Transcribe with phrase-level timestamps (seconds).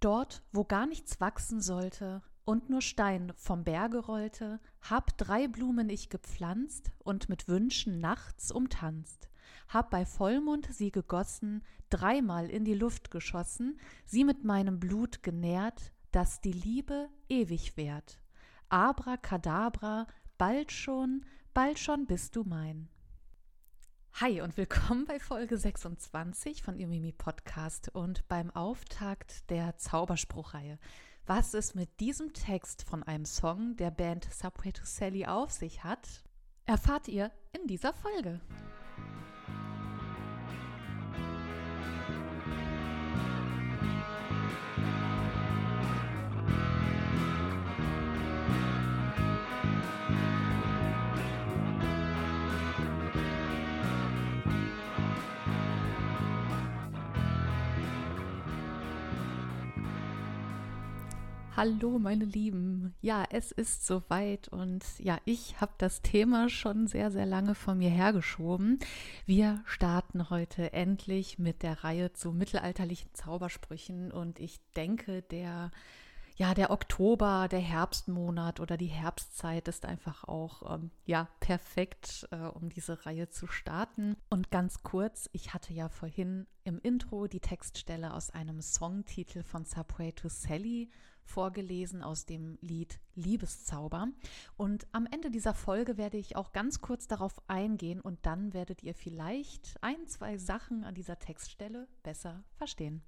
[0.00, 5.88] Dort, wo gar nichts wachsen sollte und nur Stein vom Berge rollte, hab drei Blumen
[5.88, 9.28] ich gepflanzt und mit Wünschen nachts umtanzt.
[9.68, 15.92] Hab bei Vollmond sie gegossen, dreimal in die Luft geschossen, sie mit meinem Blut genährt,
[16.12, 18.20] dass die Liebe ewig währt.
[18.68, 20.06] Abracadabra,
[20.38, 22.88] bald schon, bald schon bist du mein.
[24.18, 30.78] Hi und willkommen bei Folge 26 von Imimi Podcast und beim Auftakt der Zauberspruchreihe.
[31.26, 35.84] Was es mit diesem Text von einem Song der Band Subway to Sally auf sich
[35.84, 36.24] hat,
[36.64, 38.40] erfahrt ihr in dieser Folge.
[61.56, 62.94] Hallo, meine Lieben.
[63.00, 67.78] Ja, es ist soweit und ja, ich habe das Thema schon sehr, sehr lange von
[67.78, 68.78] mir hergeschoben.
[69.24, 75.70] Wir starten heute endlich mit der Reihe zu mittelalterlichen Zaubersprüchen und ich denke, der
[76.36, 82.36] ja, der Oktober, der Herbstmonat oder die Herbstzeit ist einfach auch ähm, ja perfekt, äh,
[82.36, 84.18] um diese Reihe zu starten.
[84.28, 89.64] Und ganz kurz, ich hatte ja vorhin im Intro die Textstelle aus einem Songtitel von
[89.64, 90.90] Subway to Sally
[91.26, 94.08] vorgelesen aus dem Lied Liebeszauber.
[94.56, 98.82] Und am Ende dieser Folge werde ich auch ganz kurz darauf eingehen und dann werdet
[98.82, 103.02] ihr vielleicht ein, zwei Sachen an dieser Textstelle besser verstehen.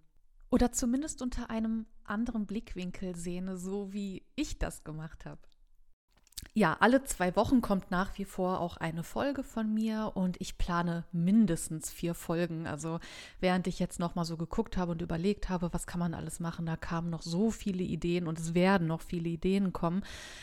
[0.50, 5.40] Oder zumindest unter einem anderen Blickwinkel sehen, so wie ich das gemacht habe.
[6.54, 10.58] Ja, alle zwei Wochen kommt nach wie vor auch eine Folge von mir und ich
[10.58, 12.66] plane mindestens vier Folgen.
[12.66, 12.98] Also
[13.38, 16.40] während ich jetzt noch mal so geguckt habe und überlegt habe, was kann man alles
[16.40, 20.02] machen, da kamen noch so viele Ideen und es werden noch viele Ideen kommen.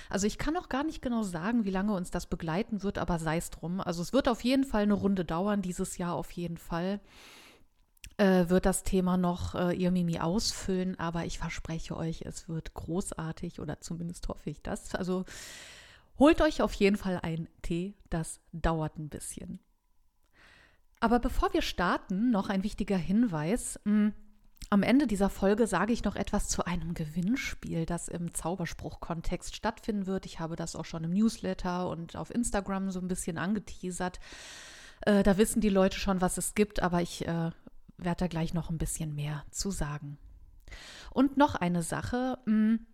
[0.10, 3.20] Also ich kann noch gar nicht genau sagen, wie lange uns das begleiten wird, aber
[3.20, 3.82] sei es drum.
[3.82, 7.02] Also es wird auf jeden Fall eine Runde dauern, dieses Jahr auf jeden Fall.
[8.18, 12.74] Äh, wird das Thema noch äh, ihr Mimi ausfüllen, aber ich verspreche euch, es wird
[12.74, 14.96] großartig oder zumindest hoffe ich das.
[14.96, 15.26] Also
[16.18, 19.60] Holt euch auf jeden Fall einen Tee, das dauert ein bisschen.
[21.00, 23.80] Aber bevor wir starten, noch ein wichtiger Hinweis.
[23.84, 24.14] Hm,
[24.70, 30.08] am Ende dieser Folge sage ich noch etwas zu einem Gewinnspiel, das im Zauberspruch-Kontext stattfinden
[30.08, 30.26] wird.
[30.26, 34.20] Ich habe das auch schon im Newsletter und auf Instagram so ein bisschen angeteasert.
[35.02, 37.52] Äh, da wissen die Leute schon, was es gibt, aber ich äh,
[37.98, 40.18] werde da gleich noch ein bisschen mehr zu sagen.
[41.12, 42.40] Und noch eine Sache.
[42.46, 42.86] Hm,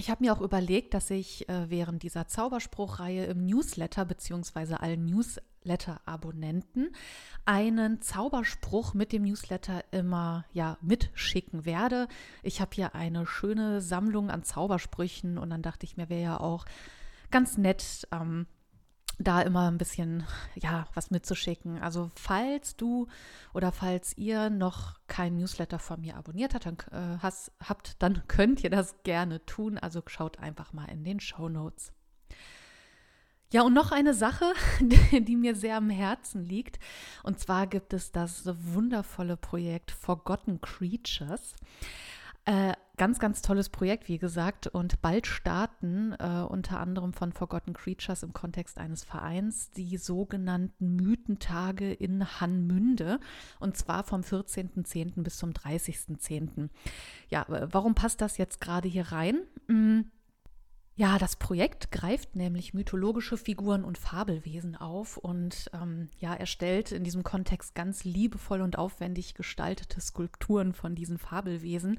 [0.00, 4.74] ich habe mir auch überlegt, dass ich äh, während dieser Zauberspruchreihe im Newsletter bzw.
[4.74, 6.92] allen Newsletter-Abonnenten
[7.44, 12.08] einen Zauberspruch mit dem Newsletter immer ja mitschicken werde.
[12.42, 16.40] Ich habe hier eine schöne Sammlung an Zaubersprüchen und dann dachte ich mir, wäre ja
[16.40, 16.64] auch
[17.30, 18.46] ganz nett, ähm,
[19.20, 21.78] da immer ein bisschen, ja, was mitzuschicken.
[21.78, 23.06] Also falls du
[23.52, 28.22] oder falls ihr noch kein Newsletter von mir abonniert habt, dann, äh, hast, habt, dann
[28.28, 29.78] könnt ihr das gerne tun.
[29.78, 31.92] Also schaut einfach mal in den Show Notes.
[33.52, 36.78] Ja, und noch eine Sache, die, die mir sehr am Herzen liegt.
[37.22, 41.54] Und zwar gibt es das wundervolle Projekt Forgotten Creatures.
[42.46, 47.72] Äh, ganz, ganz tolles Projekt, wie gesagt, und bald starten äh, unter anderem von Forgotten
[47.72, 53.18] Creatures im Kontext eines Vereins die sogenannten Mythentage in Hanmünde
[53.58, 55.22] und zwar vom 14.10.
[55.22, 56.68] bis zum 30.10.
[57.28, 59.40] Ja, warum passt das jetzt gerade hier rein?
[59.68, 60.10] Hm.
[61.00, 67.04] Ja, das Projekt greift nämlich mythologische Figuren und Fabelwesen auf und ähm, ja, erstellt in
[67.04, 71.98] diesem Kontext ganz liebevoll und aufwendig gestaltete Skulpturen von diesen Fabelwesen.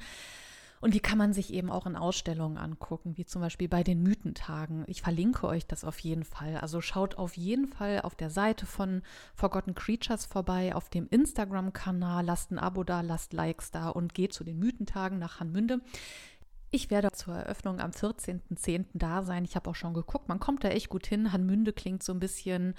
[0.82, 4.04] Und die kann man sich eben auch in Ausstellungen angucken, wie zum Beispiel bei den
[4.04, 4.84] Mythentagen.
[4.86, 6.58] Ich verlinke euch das auf jeden Fall.
[6.58, 9.02] Also schaut auf jeden Fall auf der Seite von
[9.34, 14.34] Forgotten Creatures vorbei, auf dem Instagram-Kanal, lasst ein Abo da, lasst Likes da und geht
[14.34, 15.82] zu den Mythentagen nach Hanmünde.
[16.74, 18.86] Ich werde zur Eröffnung am 14.10.
[18.94, 19.44] da sein.
[19.44, 21.34] Ich habe auch schon geguckt, man kommt da echt gut hin.
[21.34, 22.76] Hanmünde klingt so ein bisschen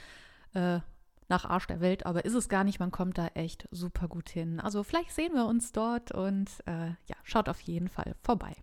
[0.54, 0.80] äh,
[1.28, 2.80] nach Arsch der Welt, aber ist es gar nicht.
[2.80, 4.60] Man kommt da echt super gut hin.
[4.60, 8.56] Also vielleicht sehen wir uns dort und äh, ja, schaut auf jeden Fall vorbei.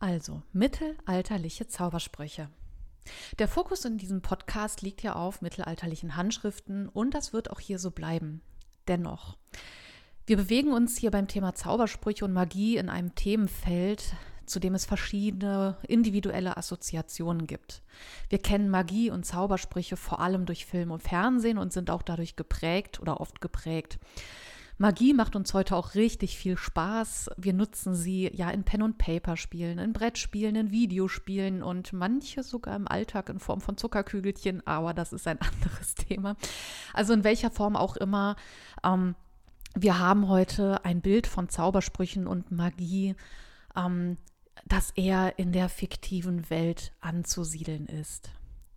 [0.00, 2.50] Also, mittelalterliche Zaubersprüche.
[3.38, 7.78] Der Fokus in diesem Podcast liegt ja auf mittelalterlichen Handschriften und das wird auch hier
[7.78, 8.42] so bleiben.
[8.88, 9.38] Dennoch,
[10.26, 14.14] wir bewegen uns hier beim Thema Zaubersprüche und Magie in einem Themenfeld,
[14.46, 17.82] zu dem es verschiedene individuelle Assoziationen gibt.
[18.30, 22.36] Wir kennen Magie und Zaubersprüche vor allem durch Film und Fernsehen und sind auch dadurch
[22.36, 23.98] geprägt oder oft geprägt.
[24.76, 27.30] Magie macht uns heute auch richtig viel Spaß.
[27.36, 32.74] Wir nutzen sie ja in Pen- und Paper-Spielen, in Brettspielen, in Videospielen und manche sogar
[32.74, 36.36] im Alltag in Form von Zuckerkügelchen, aber das ist ein anderes Thema.
[36.92, 38.36] Also in welcher Form auch immer.
[38.82, 39.14] Ähm,
[39.74, 43.14] wir haben heute ein Bild von Zaubersprüchen und Magie,
[43.76, 44.16] ähm,
[44.66, 48.30] das eher in der fiktiven Welt anzusiedeln ist.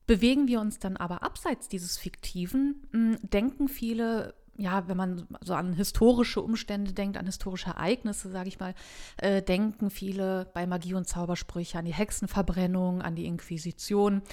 [0.05, 5.53] Bewegen wir uns dann aber abseits dieses Fiktiven, hm, denken viele ja, wenn man so
[5.53, 8.73] an historische Umstände denkt, an historische Ereignisse, sage ich mal,
[9.17, 14.23] äh, denken viele bei Magie und Zaubersprüche an die Hexenverbrennung, an die Inquisition,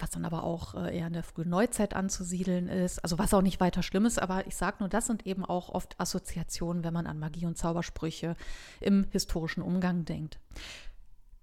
[0.00, 2.98] was dann aber auch äh, eher in der frühen Neuzeit anzusiedeln ist.
[3.00, 5.68] Also was auch nicht weiter schlimm ist, aber ich sage nur, das sind eben auch
[5.68, 8.36] oft Assoziationen, wenn man an Magie und Zaubersprüche
[8.80, 10.38] im historischen Umgang denkt.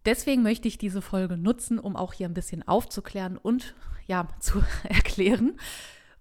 [0.06, 3.76] Deswegen möchte ich diese Folge nutzen, um auch hier ein bisschen aufzuklären und
[4.08, 5.60] ja, zu erklären,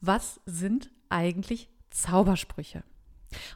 [0.01, 2.83] was sind eigentlich Zaubersprüche.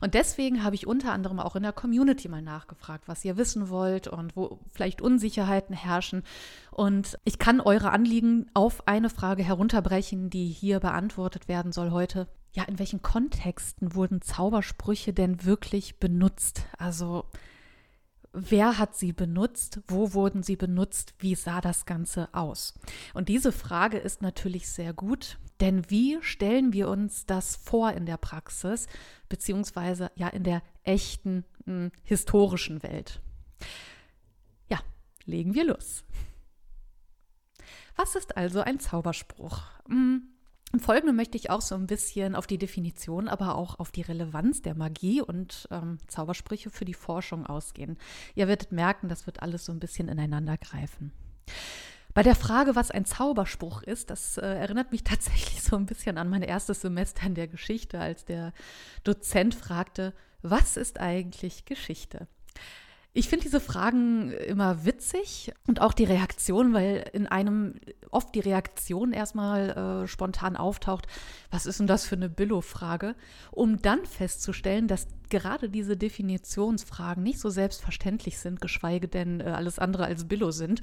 [0.00, 3.68] Und deswegen habe ich unter anderem auch in der Community mal nachgefragt, was ihr wissen
[3.68, 6.22] wollt und wo vielleicht Unsicherheiten herrschen.
[6.70, 12.28] Und ich kann eure Anliegen auf eine Frage herunterbrechen, die hier beantwortet werden soll heute.
[12.52, 16.66] Ja, in welchen Kontexten wurden Zaubersprüche denn wirklich benutzt?
[16.78, 17.26] Also
[18.32, 22.74] wer hat sie benutzt, wo wurden sie benutzt, wie sah das Ganze aus?
[23.14, 28.06] Und diese Frage ist natürlich sehr gut, denn wie stellen wir uns das vor in
[28.06, 28.86] der Praxis,
[29.28, 33.20] beziehungsweise ja in der echten mh, hm, historischen Welt?
[34.68, 34.78] Ja,
[35.24, 36.04] legen wir los.
[37.96, 39.62] Was ist also ein Zauberspruch?
[39.88, 40.22] Hm,
[40.72, 44.02] Im Folgenden möchte ich auch so ein bisschen auf die Definition, aber auch auf die
[44.02, 47.96] Relevanz der Magie und ähm, Zaubersprüche für die Forschung ausgehen.
[48.34, 51.12] Ihr werdet merken, das wird alles so ein bisschen ineinander greifen.
[52.12, 56.18] Bei der Frage, was ein Zauberspruch ist, das äh, erinnert mich tatsächlich so ein bisschen
[56.18, 58.52] an mein erstes Semester in der Geschichte, als der
[59.04, 60.12] Dozent fragte,
[60.42, 62.28] was ist eigentlich Geschichte?
[63.18, 67.74] Ich finde diese Fragen immer witzig und auch die Reaktion, weil in einem
[68.12, 71.08] oft die Reaktion erstmal äh, spontan auftaucht,
[71.50, 73.16] was ist denn das für eine Billo-Frage,
[73.50, 79.80] um dann festzustellen, dass gerade diese Definitionsfragen nicht so selbstverständlich sind, geschweige denn äh, alles
[79.80, 80.82] andere als Billo sind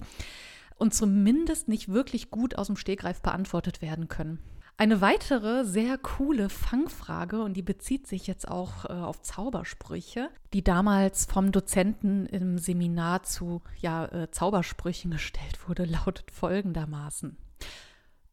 [0.78, 4.40] und zumindest nicht wirklich gut aus dem Stegreif beantwortet werden können.
[4.78, 10.66] Eine weitere sehr coole Fangfrage, und die bezieht sich jetzt auch äh, auf Zaubersprüche, die
[10.66, 17.38] damals vom Dozenten im Seminar zu ja, äh, Zaubersprüchen gestellt wurde, lautet folgendermaßen.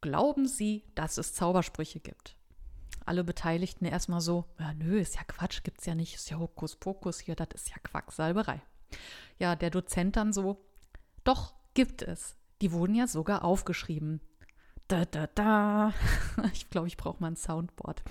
[0.01, 2.37] Glauben Sie, dass es Zaubersprüche gibt?
[3.07, 7.21] Alle Beteiligten erstmal so, ja, nö, ist ja Quatsch, gibt's ja nicht, ist ja Hokuspokus
[7.21, 8.61] hier, das ist ja Quacksalberei.
[9.39, 10.59] Ja, der Dozent dann so,
[11.23, 12.37] doch, gibt es.
[12.61, 14.21] Die wurden ja sogar aufgeschrieben.
[14.89, 15.93] Da, da, da.
[16.53, 18.03] Ich glaube, ich brauche mal ein Soundboard.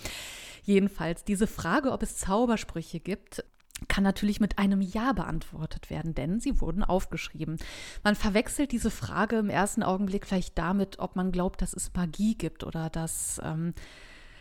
[0.64, 3.44] Jedenfalls, diese Frage, ob es Zaubersprüche gibt,
[3.88, 7.58] kann natürlich mit einem Ja beantwortet werden, denn sie wurden aufgeschrieben.
[8.04, 12.38] Man verwechselt diese Frage im ersten Augenblick vielleicht damit, ob man glaubt, dass es Magie
[12.38, 13.74] gibt oder dass, ähm,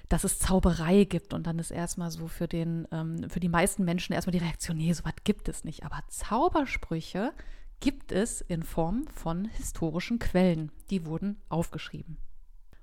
[0.08, 1.32] dass es Zauberei gibt.
[1.32, 4.76] Und dann ist erstmal so für, den, ähm, für die meisten Menschen erstmal die Reaktion,
[4.76, 5.84] nee, sowas gibt es nicht.
[5.84, 7.32] Aber Zaubersprüche
[7.80, 10.70] gibt es in Form von historischen Quellen.
[10.90, 12.18] Die wurden aufgeschrieben.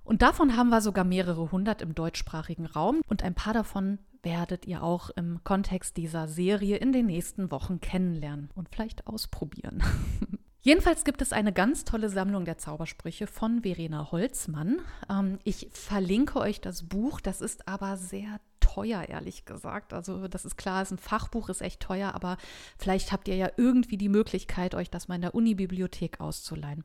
[0.03, 4.65] Und davon haben wir sogar mehrere hundert im deutschsprachigen Raum und ein paar davon werdet
[4.65, 9.83] ihr auch im Kontext dieser Serie in den nächsten Wochen kennenlernen und vielleicht ausprobieren.
[10.61, 14.79] Jedenfalls gibt es eine ganz tolle Sammlung der Zaubersprüche von Verena Holzmann.
[15.09, 18.39] Ähm, ich verlinke euch das Buch, das ist aber sehr
[18.77, 19.91] teuer, ehrlich gesagt.
[19.91, 22.37] Also das ist klar, ist ein Fachbuch, ist echt teuer, aber
[22.77, 26.83] vielleicht habt ihr ja irgendwie die Möglichkeit, euch das mal in der Uni-Bibliothek auszuleihen.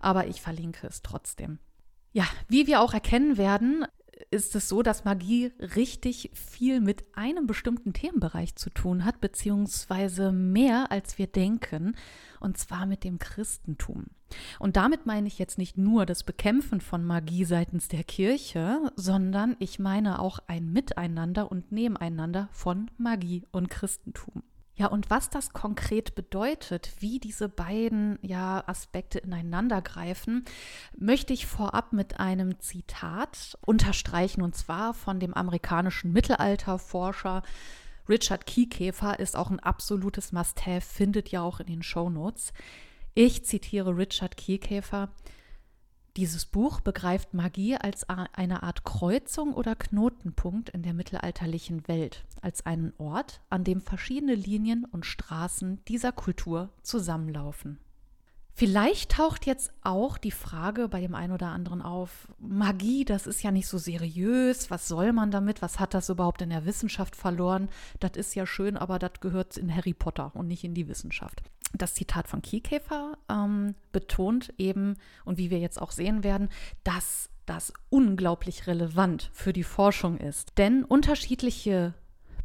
[0.00, 1.58] Aber ich verlinke es trotzdem.
[2.12, 3.86] Ja, wie wir auch erkennen werden,
[4.30, 10.32] ist es so, dass Magie richtig viel mit einem bestimmten Themenbereich zu tun hat, beziehungsweise
[10.32, 11.96] mehr als wir denken,
[12.38, 14.08] und zwar mit dem Christentum.
[14.58, 19.56] Und damit meine ich jetzt nicht nur das Bekämpfen von Magie seitens der Kirche, sondern
[19.58, 24.42] ich meine auch ein Miteinander und Nebeneinander von Magie und Christentum.
[24.80, 30.46] Ja, und was das konkret bedeutet, wie diese beiden ja, Aspekte ineinander greifen,
[30.96, 37.42] möchte ich vorab mit einem Zitat unterstreichen, und zwar von dem amerikanischen Mittelalterforscher
[38.08, 42.52] Richard Kiekäfer ist auch ein absolutes Must-Have, findet ihr auch in den Show Notes.
[43.14, 45.10] Ich zitiere Richard Kiekäfer.
[46.16, 52.66] Dieses Buch begreift Magie als eine Art Kreuzung oder Knotenpunkt in der mittelalterlichen Welt, als
[52.66, 57.78] einen Ort, an dem verschiedene Linien und Straßen dieser Kultur zusammenlaufen.
[58.52, 63.42] Vielleicht taucht jetzt auch die Frage bei dem einen oder anderen auf, Magie, das ist
[63.42, 67.16] ja nicht so seriös, was soll man damit, was hat das überhaupt in der Wissenschaft
[67.16, 67.70] verloren?
[68.00, 71.42] Das ist ja schön, aber das gehört in Harry Potter und nicht in die Wissenschaft.
[71.72, 76.48] Das Zitat von Kiekäfer ähm, betont eben, und wie wir jetzt auch sehen werden,
[76.84, 80.52] dass das unglaublich relevant für die Forschung ist.
[80.58, 81.94] Denn unterschiedliche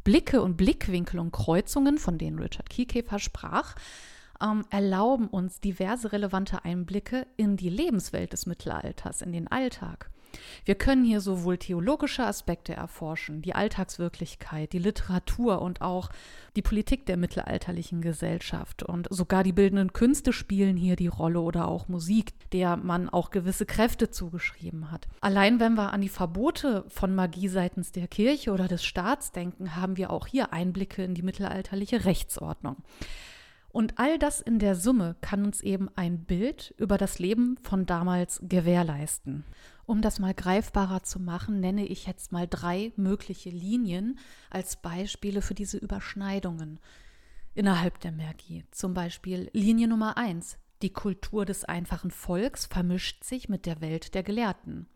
[0.04, 3.74] Blicke und Blickwinkel und Kreuzungen, von denen Richard Kiekäfer sprach,
[4.40, 10.10] ähm, erlauben uns diverse relevante Einblicke in die Lebenswelt des Mittelalters, in den Alltag.
[10.64, 16.10] Wir können hier sowohl theologische Aspekte erforschen, die Alltagswirklichkeit, die Literatur und auch
[16.56, 18.82] die Politik der mittelalterlichen Gesellschaft.
[18.82, 23.30] Und sogar die bildenden Künste spielen hier die Rolle oder auch Musik, der man auch
[23.30, 25.06] gewisse Kräfte zugeschrieben hat.
[25.20, 29.76] Allein wenn wir an die Verbote von Magie seitens der Kirche oder des Staats denken,
[29.76, 32.76] haben wir auch hier Einblicke in die mittelalterliche Rechtsordnung.
[33.76, 37.84] Und all das in der Summe kann uns eben ein Bild über das Leben von
[37.84, 39.44] damals gewährleisten.
[39.86, 44.18] Um das mal greifbarer zu machen, nenne ich jetzt mal drei mögliche Linien
[44.50, 46.80] als Beispiele für diese Überschneidungen
[47.54, 48.64] innerhalb der Magie.
[48.72, 54.14] Zum Beispiel Linie Nummer eins: Die Kultur des einfachen Volks vermischt sich mit der Welt
[54.14, 54.88] der Gelehrten.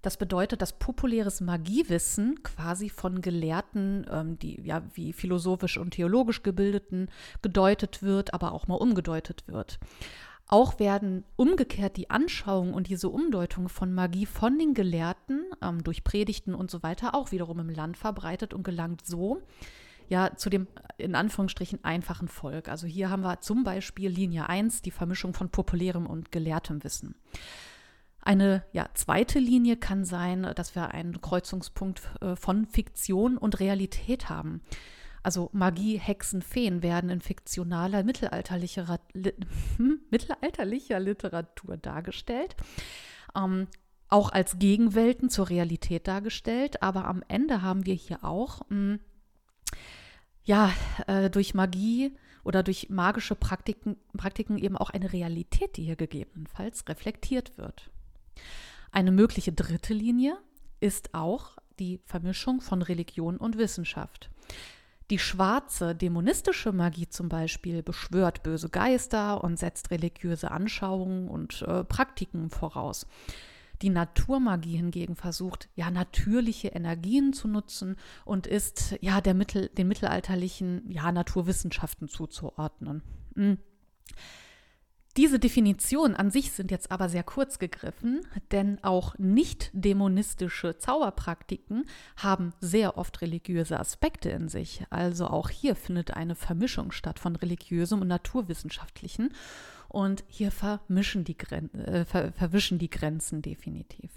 [0.00, 6.42] Das bedeutet, dass populäres Magiewissen quasi von Gelehrten, ähm, die ja wie philosophisch und theologisch
[6.42, 7.10] gebildeten,
[7.42, 9.78] gedeutet wird, aber auch mal umgedeutet wird.
[10.48, 16.04] Auch werden umgekehrt die Anschauung und diese Umdeutung von Magie von den Gelehrten ähm, durch
[16.04, 19.42] Predigten und so weiter auch wiederum im Land verbreitet und gelangt so
[20.08, 22.68] ja zu dem in Anführungsstrichen einfachen Volk.
[22.68, 27.16] Also hier haben wir zum Beispiel Linie 1, die Vermischung von populärem und gelehrtem Wissen.
[28.20, 34.28] Eine ja, zweite Linie kann sein, dass wir einen Kreuzungspunkt äh, von Fiktion und Realität
[34.28, 34.62] haben.
[35.26, 39.32] Also Magie, Hexen, Feen werden in fiktionaler mittelalterlicher, li,
[39.76, 42.54] hm, mittelalterlicher Literatur dargestellt.
[43.34, 43.66] Ähm,
[44.08, 49.00] auch als Gegenwelten zur Realität dargestellt, aber am Ende haben wir hier auch mh, hm,
[50.44, 50.72] ja
[51.08, 56.88] äh, durch Magie oder durch magische Praktiken, Praktiken eben auch eine Realität, die hier gegebenenfalls
[56.88, 57.90] reflektiert wird.
[58.92, 60.38] Eine mögliche dritte Linie
[60.78, 64.30] ist auch die Vermischung von Religion und Wissenschaft.
[65.10, 71.84] Die schwarze dämonistische Magie zum Beispiel beschwört böse Geister und setzt religiöse Anschauungen und äh,
[71.84, 73.06] Praktiken voraus.
[73.82, 79.86] Die Naturmagie hingegen versucht, ja, natürliche Energien zu nutzen und ist ja der Mittel, den
[79.86, 83.02] mittelalterlichen ja, Naturwissenschaften zuzuordnen.
[83.34, 83.58] Mhm.
[85.16, 88.20] Diese Definitionen an sich sind jetzt aber sehr kurz gegriffen,
[88.52, 91.86] denn auch nicht dämonistische Zauberpraktiken
[92.18, 94.84] haben sehr oft religiöse Aspekte in sich.
[94.90, 99.32] Also auch hier findet eine Vermischung statt von religiösem und naturwissenschaftlichen.
[99.88, 104.10] Und hier vermischen die Gren äh, ver verwischen die Grenzen definitiv.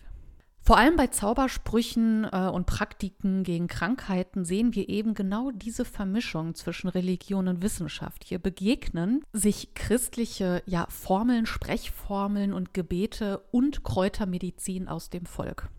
[0.61, 6.53] Vor allem bei Zaubersprüchen äh, und Praktiken gegen Krankheiten sehen wir eben genau diese Vermischung
[6.53, 8.23] zwischen Religion und Wissenschaft.
[8.23, 15.69] Hier begegnen sich christliche ja, Formeln, Sprechformeln und Gebete und Kräutermedizin aus dem Volk.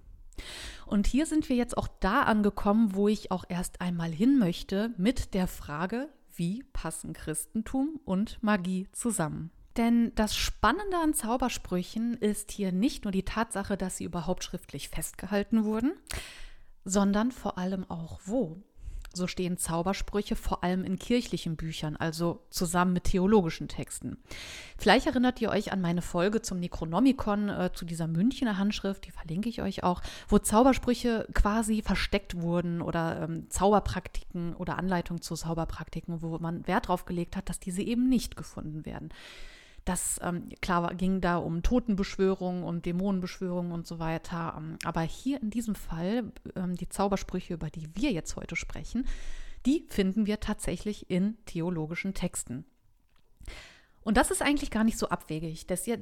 [0.87, 4.93] Und hier sind wir jetzt auch da angekommen, wo ich auch erst einmal hin möchte
[4.97, 9.51] mit der Frage, wie passen Christentum und Magie zusammen?
[9.77, 14.89] Denn das Spannende an Zaubersprüchen ist hier nicht nur die Tatsache, dass sie überhaupt schriftlich
[14.89, 15.93] festgehalten wurden,
[16.85, 18.62] sondern vor allem auch wo.
[19.12, 24.19] So stehen Zaubersprüche vor allem in kirchlichen Büchern, also zusammen mit theologischen Texten.
[24.79, 29.11] Vielleicht erinnert ihr euch an meine Folge zum Necronomicon, äh, zu dieser Münchner Handschrift, die
[29.11, 35.35] verlinke ich euch auch, wo Zaubersprüche quasi versteckt wurden oder ähm, Zauberpraktiken oder Anleitungen zu
[35.35, 39.09] Zauberpraktiken, wo man Wert darauf gelegt hat, dass diese eben nicht gefunden werden.
[39.91, 44.55] Das, ähm, klar, ging da um Totenbeschwörungen und Dämonenbeschwörungen und so weiter.
[44.57, 49.05] Ähm, aber hier in diesem Fall, ähm, die Zaubersprüche, über die wir jetzt heute sprechen,
[49.67, 52.65] die finden wir tatsächlich in theologischen Texten.
[54.03, 55.67] Und das ist eigentlich gar nicht so abwegig.
[55.67, 55.97] Das, ja,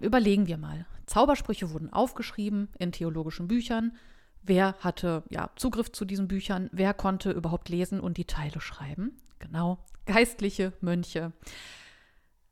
[0.00, 0.84] überlegen wir mal.
[1.06, 3.96] Zaubersprüche wurden aufgeschrieben in theologischen Büchern.
[4.42, 6.70] Wer hatte ja, Zugriff zu diesen Büchern?
[6.72, 9.16] Wer konnte überhaupt lesen und die Teile schreiben?
[9.38, 11.32] Genau, Geistliche, Mönche.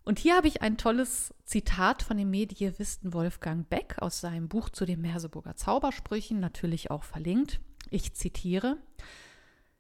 [0.07, 4.69] Und hier habe ich ein tolles Zitat von dem Medievisten Wolfgang Beck aus seinem Buch
[4.69, 7.59] zu den Merseburger Zaubersprüchen, natürlich auch verlinkt.
[7.91, 8.77] Ich zitiere: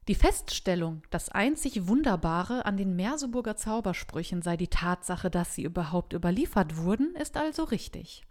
[0.08, 6.12] Die Feststellung, das einzig Wunderbare an den Merseburger Zaubersprüchen sei die Tatsache, dass sie überhaupt
[6.12, 8.24] überliefert wurden, ist also richtig.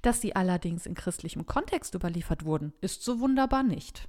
[0.00, 4.08] Dass sie allerdings in christlichem Kontext überliefert wurden, ist so wunderbar nicht.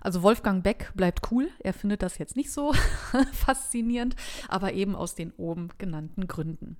[0.00, 1.48] Also Wolfgang Beck bleibt cool.
[1.60, 2.72] Er findet das jetzt nicht so
[3.32, 4.16] faszinierend,
[4.48, 6.76] aber eben aus den oben genannten Gründen.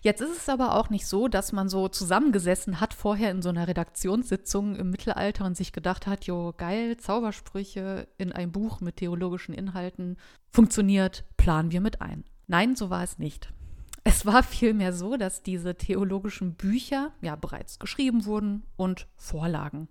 [0.00, 3.50] Jetzt ist es aber auch nicht so, dass man so zusammengesessen hat vorher in so
[3.50, 8.96] einer Redaktionssitzung im Mittelalter und sich gedacht hat, jo, geil, Zaubersprüche in ein Buch mit
[8.96, 10.16] theologischen Inhalten
[10.50, 12.24] funktioniert, planen wir mit ein.
[12.46, 13.52] Nein, so war es nicht.
[14.14, 19.88] Es war vielmehr so, dass diese theologischen Bücher ja bereits geschrieben wurden und vorlagen.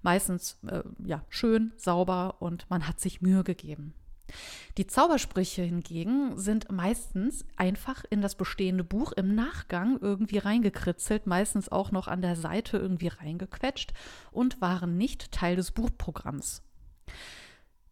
[0.00, 3.92] Meistens äh, ja schön, sauber und man hat sich Mühe gegeben.
[4.78, 11.68] Die Zaubersprüche hingegen sind meistens einfach in das bestehende Buch im Nachgang irgendwie reingekritzelt, meistens
[11.68, 13.92] auch noch an der Seite irgendwie reingequetscht
[14.32, 16.62] und waren nicht Teil des Buchprogramms.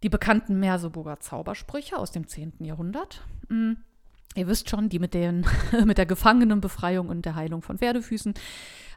[0.02, 2.64] Die bekannten Merseburger Zaubersprüche aus dem 10.
[2.64, 3.22] Jahrhundert.
[4.35, 5.47] Ihr wisst schon, die mit, den,
[5.85, 8.35] mit der Gefangenenbefreiung und der Heilung von Pferdefüßen.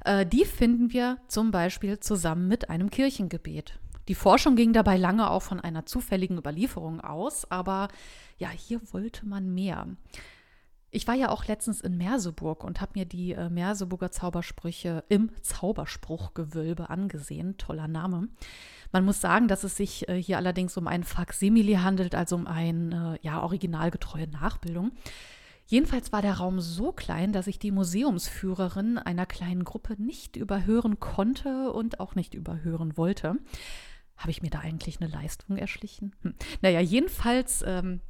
[0.05, 3.79] Äh, die finden wir zum Beispiel zusammen mit einem Kirchengebet.
[4.07, 7.87] Die Forschung ging dabei lange auch von einer zufälligen Überlieferung aus, aber
[8.37, 9.87] ja, hier wollte man mehr.
[10.93, 15.31] Ich war ja auch letztens in Merseburg und habe mir die äh, Merseburger Zaubersprüche im
[15.41, 17.57] Zauberspruchgewölbe angesehen.
[17.57, 18.27] Toller Name.
[18.91, 22.45] Man muss sagen, dass es sich äh, hier allerdings um ein Faksimile handelt, also um
[22.45, 24.91] eine ja, originalgetreue Nachbildung.
[25.65, 30.99] Jedenfalls war der Raum so klein, dass ich die Museumsführerin einer kleinen Gruppe nicht überhören
[30.99, 33.37] konnte und auch nicht überhören wollte.
[34.17, 36.13] Habe ich mir da eigentlich eine Leistung erschlichen?
[36.23, 36.35] Hm.
[36.61, 38.01] Naja, jedenfalls ähm,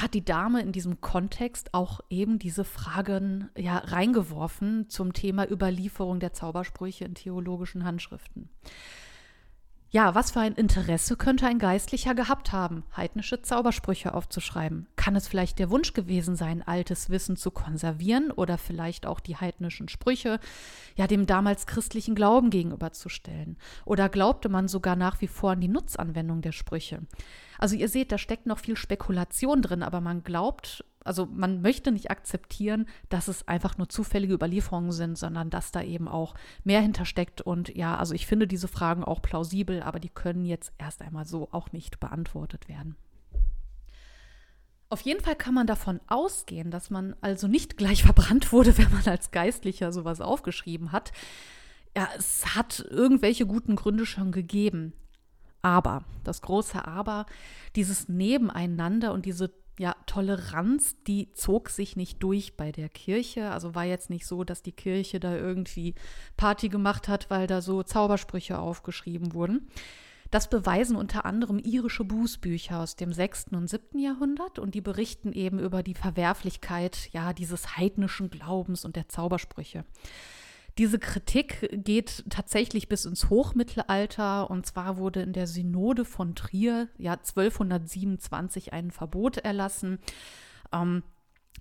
[0.00, 6.20] hat die Dame in diesem Kontext auch eben diese Fragen ja reingeworfen zum Thema Überlieferung
[6.20, 8.48] der Zaubersprüche in theologischen Handschriften.
[9.94, 14.88] Ja, was für ein Interesse könnte ein Geistlicher gehabt haben, heidnische Zaubersprüche aufzuschreiben?
[14.96, 19.36] Kann es vielleicht der Wunsch gewesen sein, altes Wissen zu konservieren oder vielleicht auch die
[19.36, 20.40] heidnischen Sprüche,
[20.96, 23.56] ja, dem damals christlichen Glauben gegenüberzustellen?
[23.84, 27.02] Oder glaubte man sogar nach wie vor an die Nutzanwendung der Sprüche?
[27.64, 31.92] Also ihr seht, da steckt noch viel Spekulation drin, aber man glaubt also man möchte
[31.92, 36.82] nicht akzeptieren, dass es einfach nur zufällige Überlieferungen sind, sondern dass da eben auch mehr
[36.82, 37.40] hintersteckt.
[37.40, 41.24] Und ja, also ich finde diese Fragen auch plausibel, aber die können jetzt erst einmal
[41.24, 42.96] so auch nicht beantwortet werden.
[44.90, 48.92] Auf jeden Fall kann man davon ausgehen, dass man also nicht gleich verbrannt wurde, wenn
[48.92, 51.12] man als Geistlicher sowas aufgeschrieben hat.
[51.96, 54.92] Ja, es hat irgendwelche guten Gründe schon gegeben.
[55.64, 57.24] Aber, das große Aber,
[57.74, 63.50] dieses Nebeneinander und diese ja, Toleranz, die zog sich nicht durch bei der Kirche.
[63.50, 65.94] Also war jetzt nicht so, dass die Kirche da irgendwie
[66.36, 69.68] Party gemacht hat, weil da so Zaubersprüche aufgeschrieben wurden.
[70.30, 73.46] Das beweisen unter anderem irische Bußbücher aus dem 6.
[73.52, 73.98] und 7.
[73.98, 79.84] Jahrhundert und die berichten eben über die Verwerflichkeit ja dieses heidnischen Glaubens und der Zaubersprüche.
[80.78, 86.88] Diese Kritik geht tatsächlich bis ins Hochmittelalter und zwar wurde in der Synode von Trier
[86.98, 90.00] ja 1227 ein Verbot erlassen.
[90.72, 91.04] Ähm,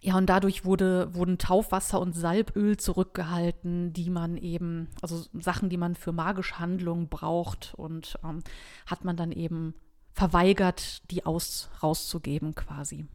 [0.01, 5.77] ja, und dadurch wurde, wurden Taufwasser und Salböl zurückgehalten, die man eben, also Sachen, die
[5.77, 8.39] man für magische Handlungen braucht und ähm,
[8.87, 9.75] hat man dann eben
[10.11, 13.05] verweigert, die aus, rauszugeben quasi.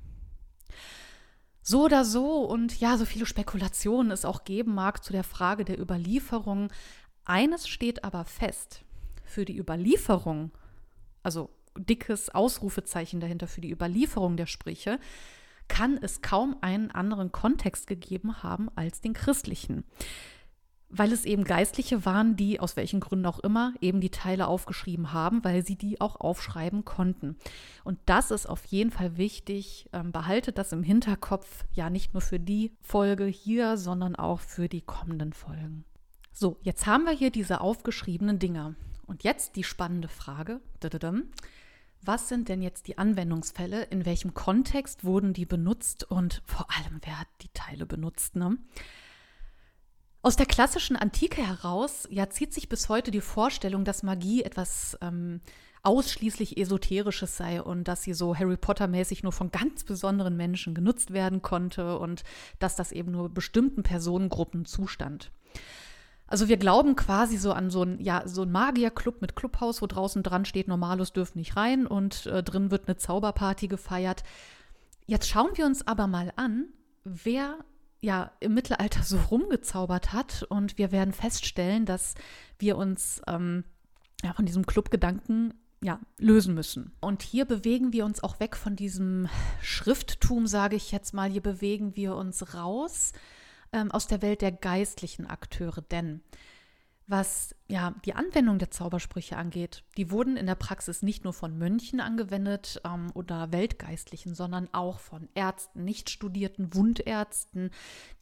[1.70, 5.66] So oder so und ja, so viele Spekulationen es auch geben mag zu der Frage
[5.66, 6.72] der Überlieferung.
[7.26, 8.86] Eines steht aber fest.
[9.22, 10.50] Für die Überlieferung,
[11.22, 14.98] also dickes Ausrufezeichen dahinter für die Überlieferung der Sprüche,
[15.68, 19.84] kann es kaum einen anderen Kontext gegeben haben als den christlichen
[20.90, 25.12] weil es eben Geistliche waren, die aus welchen Gründen auch immer eben die Teile aufgeschrieben
[25.12, 27.36] haben, weil sie die auch aufschreiben konnten.
[27.84, 29.88] Und das ist auf jeden Fall wichtig.
[29.92, 34.68] Ähm, behaltet das im Hinterkopf, ja nicht nur für die Folge hier, sondern auch für
[34.68, 35.84] die kommenden Folgen.
[36.32, 38.74] So, jetzt haben wir hier diese aufgeschriebenen Dinger.
[39.06, 40.60] Und jetzt die spannende Frage.
[42.02, 43.82] Was sind denn jetzt die Anwendungsfälle?
[43.84, 46.04] In welchem Kontext wurden die benutzt?
[46.04, 48.36] Und vor allem, wer hat die Teile benutzt?
[48.36, 48.56] Ne?
[50.28, 54.98] Aus der klassischen Antike heraus ja, zieht sich bis heute die Vorstellung, dass Magie etwas
[55.00, 55.40] ähm,
[55.82, 61.14] ausschließlich Esoterisches sei und dass sie so Harry Potter-mäßig nur von ganz besonderen Menschen genutzt
[61.14, 62.24] werden konnte und
[62.58, 65.30] dass das eben nur bestimmten Personengruppen zustand.
[66.26, 69.86] Also wir glauben quasi so an so ein, ja, so ein Magierclub mit Clubhaus, wo
[69.86, 74.24] draußen dran steht, Normalos dürfen nicht rein und äh, drin wird eine Zauberparty gefeiert.
[75.06, 76.66] Jetzt schauen wir uns aber mal an,
[77.04, 77.56] wer
[78.00, 80.44] ja im Mittelalter so rumgezaubert hat.
[80.48, 82.14] Und wir werden feststellen, dass
[82.58, 83.64] wir uns ähm,
[84.22, 86.92] ja, von diesem Clubgedanken ja, lösen müssen.
[87.00, 89.28] Und hier bewegen wir uns auch weg von diesem
[89.62, 91.30] Schrifttum, sage ich jetzt mal.
[91.30, 93.12] Hier bewegen wir uns raus
[93.72, 95.82] ähm, aus der Welt der geistlichen Akteure.
[95.82, 96.20] Denn
[97.08, 101.56] was ja die Anwendung der Zaubersprüche angeht, die wurden in der Praxis nicht nur von
[101.56, 107.70] Mönchen angewendet ähm, oder Weltgeistlichen, sondern auch von Ärzten, nicht studierten Wundärzten,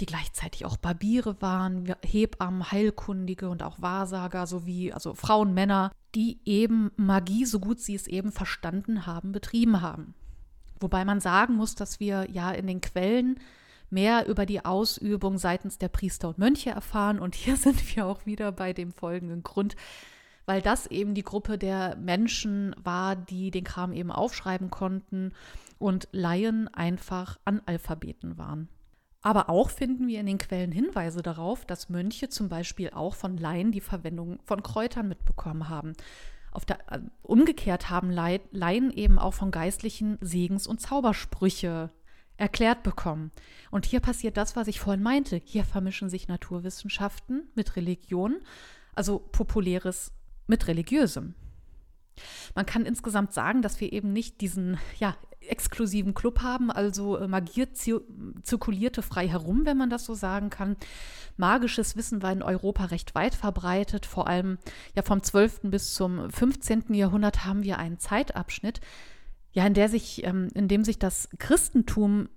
[0.00, 6.38] die gleichzeitig auch Barbiere waren, Hebammen, Heilkundige und auch Wahrsager sowie also Frauen, Männer, die
[6.44, 10.14] eben Magie, so gut sie es eben verstanden haben, betrieben haben.
[10.78, 13.40] Wobei man sagen muss, dass wir ja in den Quellen
[13.90, 17.18] mehr über die Ausübung seitens der Priester und Mönche erfahren.
[17.18, 19.76] Und hier sind wir auch wieder bei dem folgenden Grund,
[20.46, 25.32] weil das eben die Gruppe der Menschen war, die den Kram eben aufschreiben konnten
[25.78, 28.68] und Laien einfach Analphabeten waren.
[29.22, 33.36] Aber auch finden wir in den Quellen Hinweise darauf, dass Mönche zum Beispiel auch von
[33.36, 35.94] Laien die Verwendung von Kräutern mitbekommen haben.
[36.68, 41.90] Der, äh, umgekehrt haben Laien eben auch von Geistlichen Segens- und Zaubersprüche
[42.36, 43.30] erklärt bekommen.
[43.70, 45.40] Und hier passiert das, was ich vorhin meinte.
[45.44, 48.40] Hier vermischen sich Naturwissenschaften mit Religion,
[48.94, 50.12] also populäres
[50.46, 51.34] mit religiösem.
[52.54, 57.28] Man kann insgesamt sagen, dass wir eben nicht diesen ja, exklusiven Club haben, also äh,
[57.28, 60.76] Magie zirkulierte frei herum, wenn man das so sagen kann.
[61.36, 64.58] Magisches Wissen war in Europa recht weit verbreitet, vor allem
[64.94, 65.62] ja vom 12.
[65.64, 66.94] bis zum 15.
[66.94, 68.80] Jahrhundert haben wir einen Zeitabschnitt,
[69.56, 72.28] ja, in der sich, ähm, in dem sich das Christentum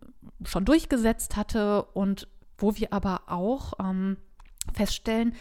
[0.45, 4.15] schon durchgesetzt hatte und wo wir aber auch ähm,
[4.73, 5.35] feststellen,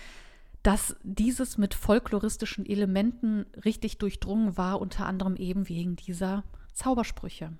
[0.64, 7.52] dass dieses mit folkloristischen Elementen richtig durchdrungen war, unter anderem eben wegen dieser Zaubersprüche.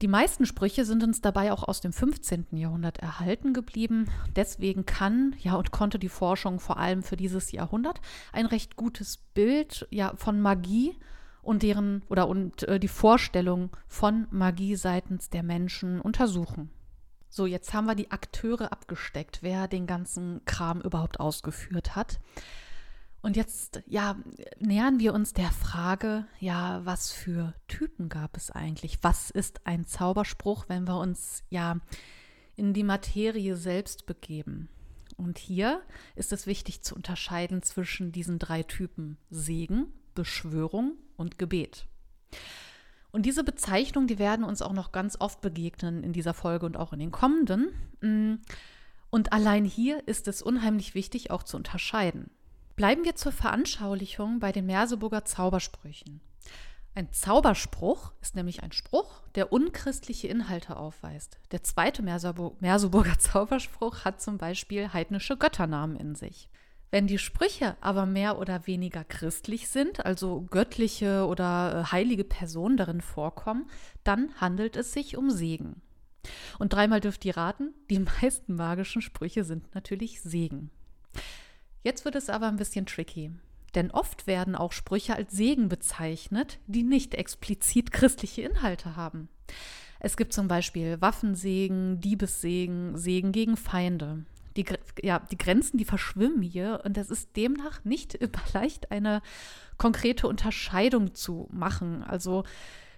[0.00, 2.46] Die meisten Sprüche sind uns dabei auch aus dem 15.
[2.52, 4.08] Jahrhundert erhalten geblieben.
[4.34, 8.00] Deswegen kann ja und konnte die Forschung vor allem für dieses Jahrhundert
[8.32, 10.96] ein recht gutes Bild ja von Magie
[11.46, 16.70] und deren oder und äh, die Vorstellung von Magie seitens der Menschen untersuchen.
[17.28, 22.18] So, jetzt haben wir die Akteure abgesteckt, wer den ganzen Kram überhaupt ausgeführt hat.
[23.22, 24.16] Und jetzt, ja,
[24.58, 28.98] nähern wir uns der Frage, ja, was für Typen gab es eigentlich?
[29.02, 31.78] Was ist ein Zauberspruch, wenn wir uns, ja,
[32.54, 34.68] in die Materie selbst begeben?
[35.16, 35.82] Und hier
[36.14, 41.86] ist es wichtig zu unterscheiden zwischen diesen drei Typen Segen, Beschwörung und Gebet.
[43.12, 46.76] Und diese Bezeichnungen, die werden uns auch noch ganz oft begegnen in dieser Folge und
[46.76, 47.68] auch in den kommenden.
[48.00, 48.42] Mm.
[49.10, 52.30] Und allein hier ist es unheimlich wichtig, auch zu unterscheiden.
[52.74, 56.20] Bleiben wir zur Veranschaulichung bei den Merseburger Zaubersprüchen.
[56.94, 61.38] Ein Zauberspruch ist nämlich ein Spruch, der unchristliche Inhalte aufweist.
[61.52, 66.48] Der zweite Merseburger Zauberspruch hat zum Beispiel heidnische Götternamen in sich.
[66.96, 72.78] Wenn die Sprüche aber mehr oder weniger christlich sind, also göttliche oder äh, heilige Personen
[72.78, 73.68] darin vorkommen,
[74.02, 75.82] dann handelt es sich um Segen.
[76.58, 80.70] Und dreimal dürft ihr raten, die meisten magischen Sprüche sind natürlich Segen.
[81.82, 83.30] Jetzt wird es aber ein bisschen tricky,
[83.74, 89.28] denn oft werden auch Sprüche als Segen bezeichnet, die nicht explizit christliche Inhalte haben.
[90.00, 94.24] Es gibt zum Beispiel Waffensegen, Diebessegen, Segen gegen Feinde
[94.56, 94.64] die,
[95.02, 99.22] ja, die Grenzen, die verschwimmen hier und es ist demnach nicht immer leicht, eine
[99.78, 102.02] konkrete Unterscheidung zu machen.
[102.02, 102.44] Also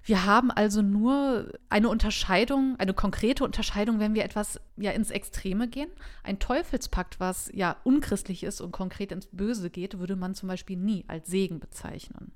[0.05, 5.69] wir haben also nur eine Unterscheidung, eine konkrete Unterscheidung, wenn wir etwas ja ins Extreme
[5.69, 5.91] gehen.
[6.23, 10.77] Ein Teufelspakt, was ja unchristlich ist und konkret ins Böse geht, würde man zum Beispiel
[10.77, 12.33] nie als Segen bezeichnen.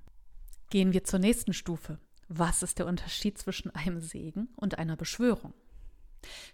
[0.69, 1.99] Gehen wir zur nächsten Stufe.
[2.29, 5.55] Was ist der Unterschied zwischen einem Segen und einer Beschwörung?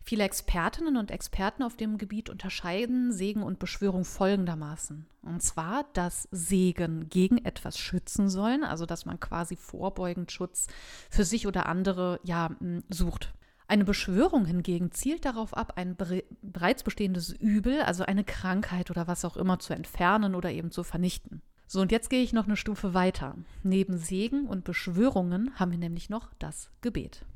[0.03, 5.07] Viele Expertinnen und Experten auf dem Gebiet unterscheiden Segen und Beschwörung folgendermaßen.
[5.23, 10.67] Und zwar, dass Segen gegen etwas schützen sollen, also dass man quasi vorbeugend Schutz
[11.11, 12.51] für sich oder andere ja,
[12.89, 13.35] sucht.
[13.67, 15.95] Eine Beschwörung hingegen zielt darauf ab, ein
[16.41, 20.83] bereits bestehendes Übel, also eine Krankheit oder was auch immer, zu entfernen oder eben zu
[20.85, 21.43] vernichten.
[21.67, 23.37] So, und jetzt gehe ich noch eine Stufe weiter.
[23.63, 27.27] Neben Segen und Beschwörungen haben wir nämlich noch das Gebet.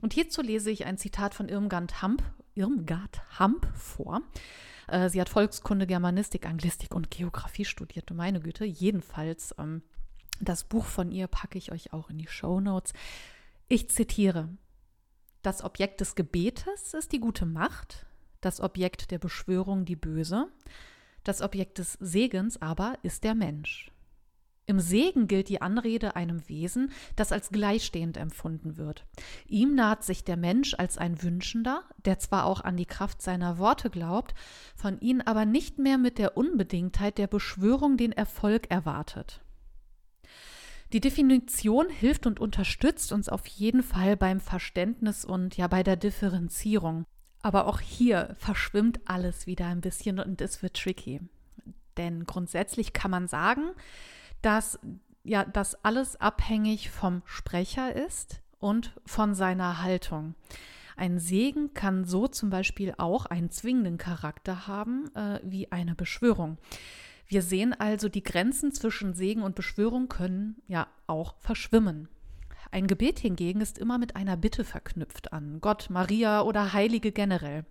[0.00, 2.22] Und hierzu lese ich ein Zitat von Irmgard Hamp,
[2.54, 4.22] Irmgard Hamp vor.
[4.88, 8.10] Äh, sie hat Volkskunde, Germanistik, Anglistik und Geografie studiert.
[8.10, 9.54] Meine Güte, jedenfalls.
[9.58, 9.82] Ähm,
[10.40, 12.92] das Buch von ihr packe ich euch auch in die Show Notes.
[13.68, 14.48] Ich zitiere:
[15.42, 18.06] Das Objekt des Gebetes ist die gute Macht,
[18.40, 20.48] das Objekt der Beschwörung die böse,
[21.22, 23.90] das Objekt des Segens aber ist der Mensch.
[24.66, 29.04] Im Segen gilt die Anrede einem Wesen, das als gleichstehend empfunden wird.
[29.46, 33.58] Ihm naht sich der Mensch als ein Wünschender, der zwar auch an die Kraft seiner
[33.58, 34.34] Worte glaubt,
[34.74, 39.42] von ihnen aber nicht mehr mit der Unbedingtheit der Beschwörung den Erfolg erwartet.
[40.94, 45.96] Die Definition hilft und unterstützt uns auf jeden Fall beim Verständnis und ja bei der
[45.96, 47.04] Differenzierung.
[47.42, 51.20] Aber auch hier verschwimmt alles wieder ein bisschen und es wird tricky.
[51.96, 53.72] Denn grundsätzlich kann man sagen,
[54.44, 54.78] dass
[55.22, 60.34] ja das alles abhängig vom Sprecher ist und von seiner Haltung.
[60.96, 66.58] Ein Segen kann so zum Beispiel auch einen zwingenden Charakter haben, äh, wie eine Beschwörung.
[67.26, 72.08] Wir sehen also, die Grenzen zwischen Segen und Beschwörung können ja auch verschwimmen.
[72.70, 77.64] Ein Gebet hingegen ist immer mit einer Bitte verknüpft an Gott, Maria oder Heilige generell.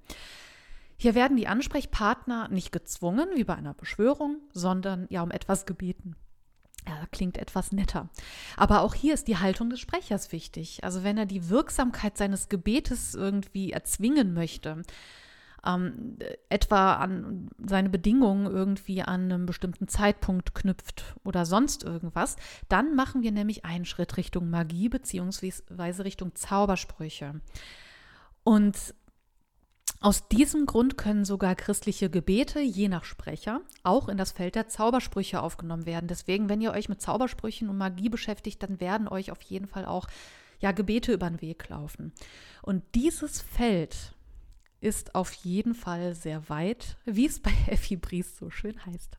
[0.98, 6.16] Hier werden die Ansprechpartner nicht gezwungen, wie bei einer Beschwörung, sondern ja um etwas gebeten.
[6.88, 8.10] Ja, klingt etwas netter.
[8.58, 10.84] Aber auch hier ist die Haltung des Sprechers wichtig.
[10.84, 14.84] Also wenn er die Wirksamkeit seines Gebetes irgendwie erzwingen möchte,
[15.66, 16.18] ähm,
[16.50, 22.36] etwa an seine Bedingungen irgendwie an einem bestimmten Zeitpunkt knüpft oder sonst irgendwas,
[22.68, 27.40] dann machen wir nämlich einen Schritt Richtung Magie beziehungsweise Richtung Zaubersprüche.
[28.44, 28.94] Und
[30.04, 34.68] aus diesem Grund können sogar christliche Gebete, je nach Sprecher, auch in das Feld der
[34.68, 36.08] Zaubersprüche aufgenommen werden.
[36.08, 39.86] Deswegen, wenn ihr euch mit Zaubersprüchen und Magie beschäftigt, dann werden euch auf jeden Fall
[39.86, 40.08] auch
[40.60, 42.12] ja, Gebete über den Weg laufen.
[42.62, 44.14] Und dieses Feld
[44.82, 49.18] ist auf jeden Fall sehr weit, wie es bei Effi Bries so schön heißt.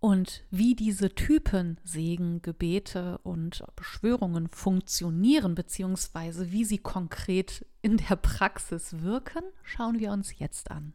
[0.00, 8.14] Und wie diese Typen Segen, Gebete und Beschwörungen funktionieren, beziehungsweise wie sie konkret in der
[8.16, 10.92] Praxis wirken, schauen wir uns jetzt an.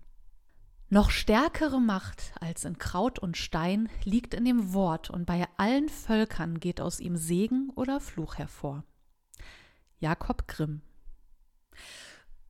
[0.90, 5.90] Noch stärkere Macht als in Kraut und Stein liegt in dem Wort, und bei allen
[5.90, 8.84] Völkern geht aus ihm Segen oder Fluch hervor.
[10.00, 10.82] Jakob Grimm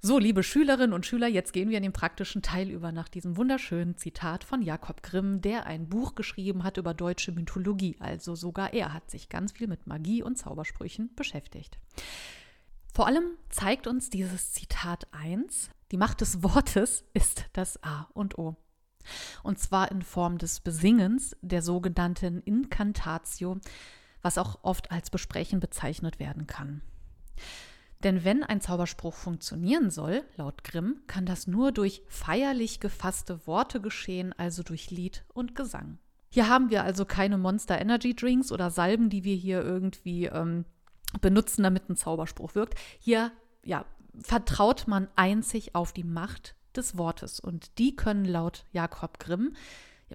[0.06, 3.38] so, liebe Schülerinnen und Schüler, jetzt gehen wir in den praktischen Teil über nach diesem
[3.38, 7.96] wunderschönen Zitat von Jakob Grimm, der ein Buch geschrieben hat über deutsche Mythologie.
[8.00, 11.80] Also sogar er hat sich ganz viel mit Magie und Zaubersprüchen beschäftigt.
[12.94, 18.38] Vor allem zeigt uns dieses Zitat 1, die Macht des Wortes ist das A und
[18.38, 18.58] O.
[19.42, 23.62] Und zwar in Form des Besingens, der sogenannten Incantatio,
[24.22, 26.82] was auch oft als Besprechen bezeichnet werden kann.
[28.04, 33.80] Denn wenn ein Zauberspruch funktionieren soll, laut Grimm, kann das nur durch feierlich gefasste Worte
[33.80, 36.00] geschehen, also durch Lied und Gesang.
[36.30, 40.66] Hier haben wir also keine Monster Energy Drinks oder Salben, die wir hier irgendwie ähm,
[41.22, 42.76] benutzen, damit ein Zauberspruch wirkt.
[43.00, 43.32] Hier
[43.64, 43.86] ja,
[44.22, 47.40] vertraut man einzig auf die Macht des Wortes.
[47.40, 49.56] Und die können laut Jakob Grimm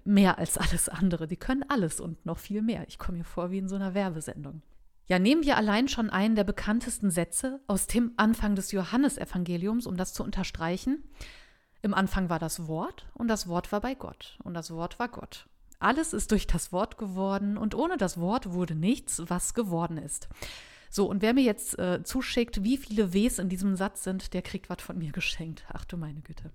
[0.03, 1.27] mehr als alles andere.
[1.27, 2.87] Die können alles und noch viel mehr.
[2.87, 4.61] Ich komme mir vor wie in so einer Werbesendung.
[5.09, 9.97] Ja, nehmen wir allein schon einen der bekanntesten Sätze aus dem Anfang des Johannesevangeliums, um
[9.97, 11.03] das zu unterstreichen.
[11.81, 15.09] Im Anfang war das Wort und das Wort war bei Gott und das Wort war
[15.09, 15.47] Gott.
[15.79, 20.29] Alles ist durch das Wort geworden und ohne das Wort wurde nichts, was geworden ist.
[20.91, 24.43] So, und wer mir jetzt äh, zuschickt, wie viele Ws in diesem Satz sind, der
[24.43, 25.65] kriegt was von mir geschenkt.
[25.73, 26.51] Ach du meine Güte.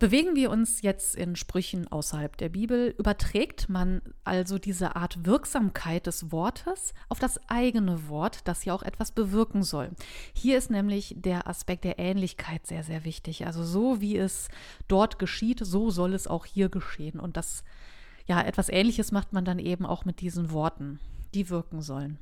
[0.00, 6.06] Bewegen wir uns jetzt in Sprüchen außerhalb der Bibel, überträgt man also diese Art Wirksamkeit
[6.06, 9.90] des Wortes auf das eigene Wort, das ja auch etwas bewirken soll.
[10.32, 13.44] Hier ist nämlich der Aspekt der Ähnlichkeit sehr, sehr wichtig.
[13.46, 14.48] Also so wie es
[14.88, 17.20] dort geschieht, so soll es auch hier geschehen.
[17.20, 17.62] Und das,
[18.26, 20.98] ja, etwas Ähnliches macht man dann eben auch mit diesen Worten,
[21.34, 22.18] die wirken sollen.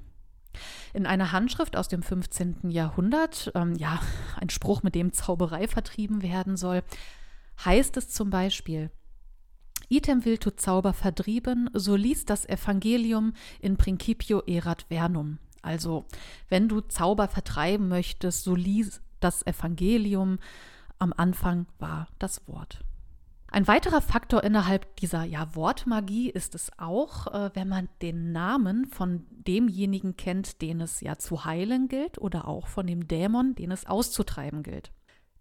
[0.94, 2.70] In einer Handschrift aus dem 15.
[2.70, 4.00] Jahrhundert, ähm, ja,
[4.36, 6.82] ein Spruch, mit dem Zauberei vertrieben werden soll,
[7.64, 8.90] heißt es zum Beispiel,
[9.90, 15.38] Item will tu Zauber verdrieben, so lies das Evangelium in principio erat vernum.
[15.62, 16.04] Also,
[16.48, 20.38] wenn du Zauber vertreiben möchtest, so lies das Evangelium.
[20.98, 22.80] Am Anfang war das Wort.
[23.50, 28.84] Ein weiterer Faktor innerhalb dieser ja, Wortmagie ist es auch, äh, wenn man den Namen
[28.84, 33.70] von demjenigen kennt, den es ja zu heilen gilt, oder auch von dem Dämon, den
[33.70, 34.92] es auszutreiben gilt.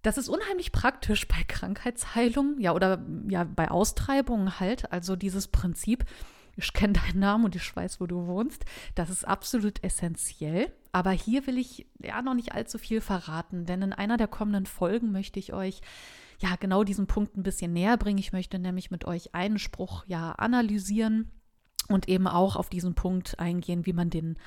[0.01, 4.91] Das ist unheimlich praktisch bei Krankheitsheilung, ja, oder ja, bei Austreibungen halt.
[4.91, 6.05] Also dieses Prinzip,
[6.55, 8.65] ich kenne deinen Namen und ich weiß, wo du wohnst.
[8.95, 10.71] Das ist absolut essentiell.
[10.91, 14.65] Aber hier will ich ja noch nicht allzu viel verraten, denn in einer der kommenden
[14.65, 15.81] Folgen möchte ich euch
[16.39, 18.19] ja genau diesen Punkt ein bisschen näher bringen.
[18.19, 21.31] Ich möchte nämlich mit euch einen Spruch ja analysieren
[21.87, 24.37] und eben auch auf diesen Punkt eingehen, wie man den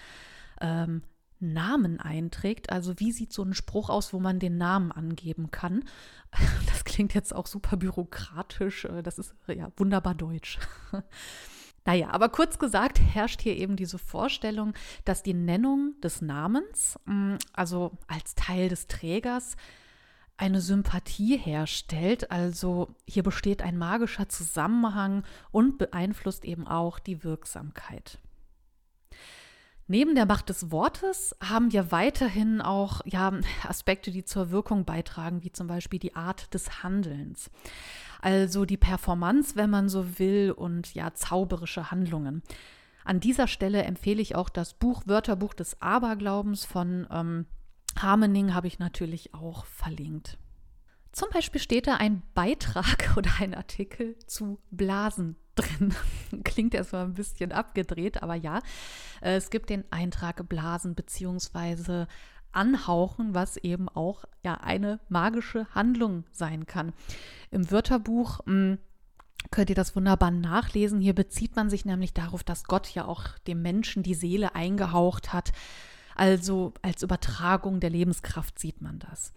[0.61, 1.03] ähm,
[1.41, 2.71] Namen einträgt.
[2.71, 5.85] Also wie sieht so ein Spruch aus, wo man den Namen angeben kann?
[6.67, 8.85] Das klingt jetzt auch super bürokratisch.
[8.87, 10.59] Äh, das ist ja wunderbar deutsch.
[11.87, 14.75] Naja, aber kurz gesagt herrscht hier eben diese Vorstellung,
[15.07, 19.57] dass die Nennung des Namens, mm, also als Teil des Trägers,
[20.37, 22.31] eine Sympathie herstellt.
[22.31, 28.19] Also hier besteht ein magischer Zusammenhang und beeinflusst eben auch die Wirksamkeit.
[29.91, 33.33] Neben der Macht des Wortes haben wir weiterhin auch ja,
[33.67, 37.51] Aspekte, die zur Wirkung beitragen, wie zum Beispiel die Art des Handelns.
[38.21, 42.45] Also die Performance, wenn man so will, und ja, zauberische Handlungen.
[43.05, 47.47] An dieser Stelle empfehle ich auch das Buch Wörterbuch des Aberglaubens von ähm,
[47.99, 50.39] Harmening, habe ich natürlich auch verlinkt.
[51.13, 55.95] Zum Beispiel steht da ein Beitrag oder ein Artikel zu Blasen drin.
[56.45, 58.59] Klingt erstmal ein bisschen abgedreht, aber ja,
[59.21, 62.07] äh, es gibt den Eintrag Blasen bzw.
[62.53, 66.93] Anhauchen, was eben auch ja eine magische Handlung sein kann.
[67.53, 68.79] Im Wörterbuch hm,
[69.51, 71.01] könnt ihr das wunderbar nachlesen.
[71.01, 75.33] Hier bezieht man sich nämlich darauf, dass Gott ja auch dem Menschen die Seele eingehaucht
[75.33, 75.53] hat.
[76.17, 79.33] Also als Übertragung der Lebenskraft sieht man das.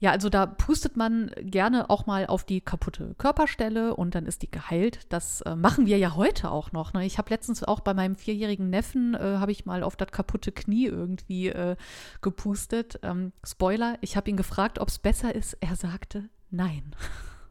[0.00, 4.42] Ja, also da pustet man gerne auch mal auf die kaputte Körperstelle und dann ist
[4.42, 5.00] die geheilt.
[5.08, 6.92] Das äh, machen wir ja heute auch noch.
[6.92, 7.06] Ne?
[7.06, 10.52] Ich habe letztens auch bei meinem vierjährigen Neffen, äh, habe ich mal auf das kaputte
[10.52, 11.76] Knie irgendwie äh,
[12.20, 12.98] gepustet.
[13.02, 15.54] Ähm, Spoiler, ich habe ihn gefragt, ob es besser ist.
[15.60, 16.94] Er sagte nein.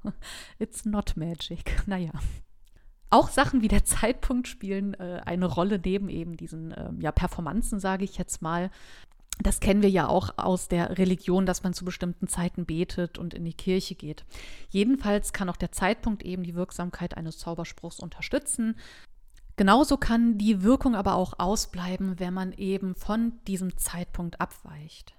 [0.60, 1.82] It's not magic.
[1.88, 2.12] Naja.
[3.10, 7.80] Auch Sachen wie der Zeitpunkt spielen äh, eine Rolle neben eben diesen äh, ja, Performanzen,
[7.80, 8.70] sage ich jetzt mal.
[9.40, 13.34] Das kennen wir ja auch aus der Religion, dass man zu bestimmten Zeiten betet und
[13.34, 14.26] in die Kirche geht.
[14.70, 18.76] Jedenfalls kann auch der Zeitpunkt eben die Wirksamkeit eines Zauberspruchs unterstützen.
[19.56, 25.14] Genauso kann die Wirkung aber auch ausbleiben, wenn man eben von diesem Zeitpunkt abweicht.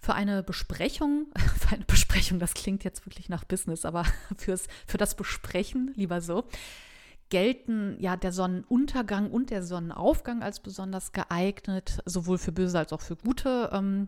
[0.00, 1.26] Für eine Besprechung,
[1.58, 4.04] für eine Besprechung, das klingt jetzt wirklich nach Business, aber
[4.36, 6.44] fürs, für das Besprechen lieber so,
[7.34, 13.00] gelten ja der Sonnenuntergang und der Sonnenaufgang als besonders geeignet, sowohl für böse als auch
[13.00, 14.06] für gute ähm,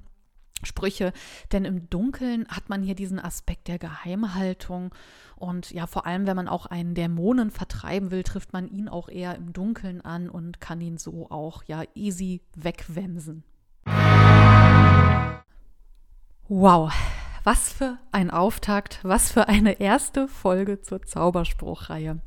[0.62, 1.12] Sprüche.
[1.51, 4.95] Denn im Dunkeln hat man hier diesen Aspekt der Geheimhaltung.
[5.35, 9.09] Und ja, vor allem, wenn man auch einen Dämonen vertreiben will, trifft man ihn auch
[9.09, 13.43] eher im Dunkeln an und kann ihn so auch ja easy wegwemsen.
[16.47, 16.93] Wow,
[17.43, 22.21] was für ein Auftakt, was für eine erste Folge zur Zauberspruchreihe.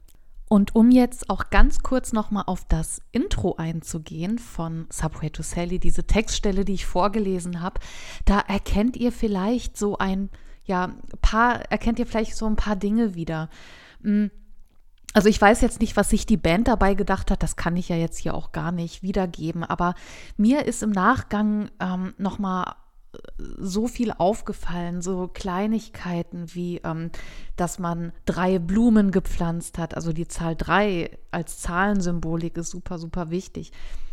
[0.49, 5.77] Und um jetzt auch ganz kurz nochmal auf das Intro einzugehen von Subway to Sally,
[5.77, 7.79] diese Textstelle, die ich vorgelesen habe,
[8.25, 10.31] da erkennt ihr vielleicht so ein,
[10.65, 13.49] ja, paar, erkennt ihr vielleicht so ein paar Dinge wieder.
[14.01, 14.31] Hm,
[15.13, 17.89] also ich weiß jetzt nicht, was sich die Band dabei gedacht hat, das kann ich
[17.89, 19.93] ja jetzt hier auch gar nicht wiedergeben, aber
[20.35, 22.73] mir ist im Nachgang ähm, nochmal
[23.37, 27.11] so viel aufgefallen, so Kleinigkeiten wie, ähm,
[27.55, 29.95] dass man drei Blumen gepflanzt hat.
[29.95, 33.71] Also die Zahl drei als Zahlensymbolik ist super, super wichtig.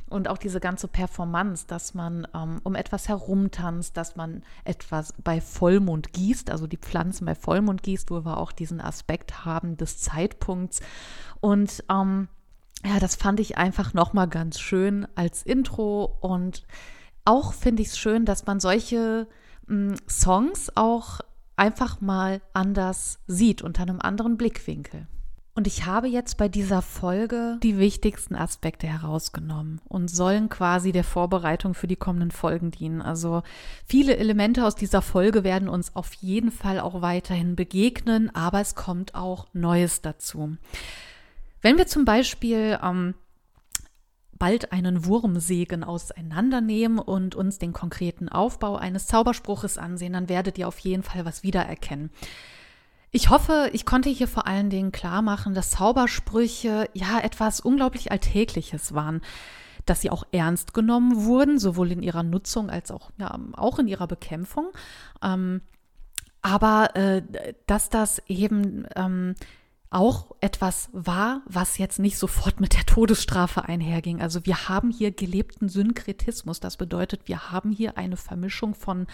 [0.09, 5.41] Und auch diese ganze Performance, dass man ähm, um etwas herumtanzt, dass man etwas bei
[5.41, 9.99] Vollmond gießt, also die Pflanzen bei Vollmond gießt, wo wir auch diesen Aspekt haben des
[9.99, 10.81] Zeitpunkts.
[11.41, 12.29] Und ähm,
[12.85, 16.67] ja, das fand ich einfach nochmal ganz schön als Intro und
[17.27, 19.27] auch finde ich es schön, dass man solche
[19.67, 21.21] mh, hm, Songs auch
[21.57, 25.07] einfach mal anders sieht, unter einem anderen Blickwinkel.
[25.57, 31.03] Und ich habe jetzt bei dieser Folge die wichtigsten Aspekte herausgenommen und sollen quasi der
[31.03, 33.01] Vorbereitung für die kommenden Folgen dienen.
[33.01, 33.43] Also
[33.87, 38.75] viele Elemente aus dieser Folge werden uns auf jeden Fall auch weiterhin begegnen, aber es
[38.75, 40.59] kommt auch Neues dazu.
[41.63, 43.15] Wenn wir zum Beispiel ähm,
[44.39, 50.69] bald einen Wurmsegen auseinandernehmen und uns den konkreten Aufbau eines Zauberspruches ansehen, dann werdet ihr
[50.69, 52.11] auf jeden Fall was wiedererkennen.
[53.11, 58.13] Ich hoffe, ich konnte hier vor allen Dingen klar machen, dass Zaubersprüche ja etwas unglaublich
[58.13, 59.23] Alltägliches waren,
[59.87, 63.89] dass sie auch ernst genommen wurden, sowohl in ihrer Nutzung als auch, ja, auch in
[63.89, 64.69] ihrer Bekämpfung.
[65.23, 65.63] Ähm,
[66.43, 67.23] aber äh,
[67.67, 69.35] dass das eben ähm,
[69.91, 74.21] auch etwas war, was jetzt nicht sofort mit der Todesstrafe einherging.
[74.21, 76.61] Also wir haben hier gelebten Synkretismus.
[76.61, 79.07] Das bedeutet, wir haben hier eine Vermischung von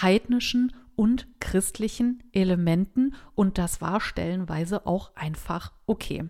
[0.00, 6.24] heidnischen und christlichen Elementen und das war stellenweise auch einfach okay.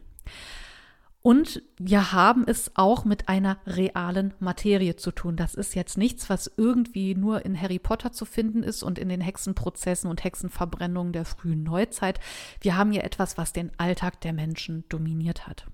[1.26, 5.36] Und wir haben es auch mit einer realen Materie zu tun.
[5.36, 9.08] Das ist jetzt nichts, was irgendwie nur in Harry Potter zu finden ist und in
[9.08, 12.20] den Hexenprozessen und Hexenverbrennungen der frühen Neuzeit.
[12.60, 15.64] Wir haben hier etwas, was den Alltag der Menschen dominiert hat.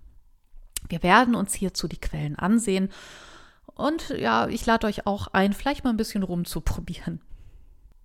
[0.88, 2.88] Wir werden uns hierzu die Quellen ansehen.
[3.74, 7.20] Und ja, ich lade euch auch ein, vielleicht mal ein bisschen rumzuprobieren.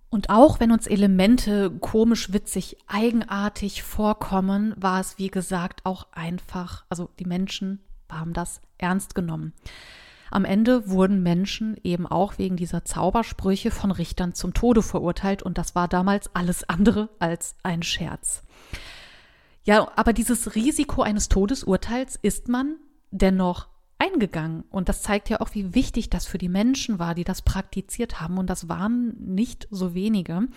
[0.08, 6.84] Und auch wenn uns Elemente komisch, witzig, eigenartig vorkommen, war es, wie gesagt, auch einfach,
[6.88, 7.80] also die Menschen
[8.10, 9.52] haben das ernst genommen.
[10.30, 15.58] Am Ende wurden Menschen eben auch wegen dieser Zaubersprüche von Richtern zum Tode verurteilt und
[15.58, 18.42] das war damals alles andere als ein Scherz.
[19.64, 22.76] Ja, aber dieses Risiko eines Todesurteils ist man
[23.10, 23.68] dennoch
[23.98, 24.64] eingegangen.
[24.70, 28.20] Und das zeigt ja auch, wie wichtig das für die Menschen war, die das praktiziert
[28.20, 28.38] haben.
[28.38, 30.48] Und das waren nicht so wenige.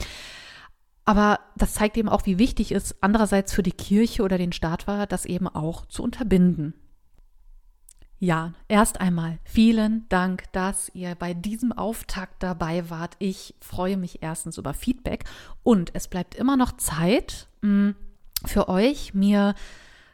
[1.06, 4.88] Aber das zeigt eben auch, wie wichtig es andererseits für die Kirche oder den Staat
[4.88, 6.74] war, das eben auch zu unterbinden.
[8.22, 13.16] Ja, erst einmal vielen Dank, dass ihr bei diesem Auftakt dabei wart.
[13.20, 15.24] Ich freue mich erstens über Feedback
[15.64, 17.92] und es bleibt immer noch Zeit mm,
[18.46, 19.56] für euch, mir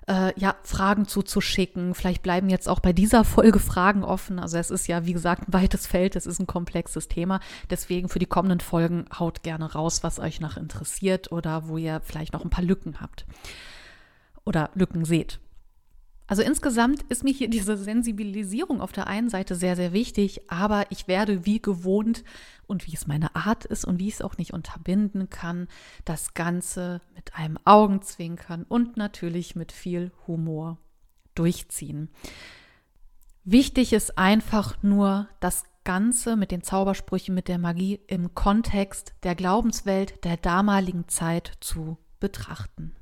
[0.08, 1.96] äh, ja, Fragen zuzuschicken.
[1.96, 4.40] Vielleicht bleiben jetzt auch bei dieser Folge Fragen offen.
[4.40, 7.40] Also es ist ja, wie gesagt, ein weites Feld, es ist ein komplexes Thema.
[7.70, 12.02] Deswegen für die kommenden Folgen haut gerne raus, was euch noch interessiert oder wo ihr
[12.04, 13.26] vielleicht noch ein paar Lücken habt
[14.46, 15.40] oder Lücken seht.
[16.28, 20.86] Also insgesamt ist mir hier diese Sensibilisierung auf der einen Seite sehr, sehr wichtig, aber
[20.90, 22.24] ich werde wie gewohnt
[22.66, 25.68] und wie es meine Art ist und wie ich es auch nicht unterbinden kann,
[26.04, 30.80] das Ganze mit einem Augenzwinkern und natürlich mit viel Humor
[31.36, 32.10] durchziehen.
[33.44, 39.36] Wichtig ist einfach nur, das Ganze mit den Zaubersprüchen, mit der Magie im Kontext der
[39.36, 42.96] Glaubenswelt der damaligen Zeit zu betrachten.